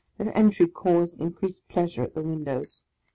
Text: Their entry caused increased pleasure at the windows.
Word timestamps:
Their 0.17 0.35
entry 0.35 0.67
caused 0.67 1.21
increased 1.21 1.67
pleasure 1.69 2.01
at 2.01 2.15
the 2.15 2.23
windows. 2.23 2.81